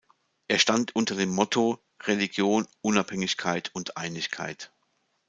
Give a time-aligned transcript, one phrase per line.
[0.47, 4.71] Er stand unter dem Motto: "Religion, Unabhängigkeit und Einigkeit".